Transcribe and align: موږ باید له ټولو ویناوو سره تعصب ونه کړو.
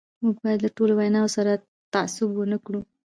موږ 0.23 0.35
باید 0.43 0.59
له 0.65 0.69
ټولو 0.77 0.93
ویناوو 0.95 1.33
سره 1.37 1.51
تعصب 1.93 2.29
ونه 2.33 2.57
کړو. 2.65 2.79